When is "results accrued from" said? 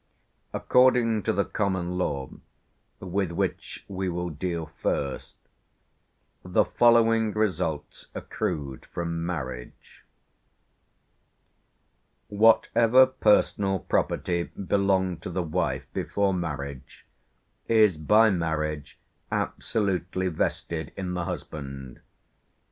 7.33-9.23